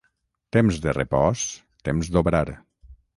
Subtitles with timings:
[0.55, 1.43] Temps de repòs,
[1.91, 2.43] temps d'obrar.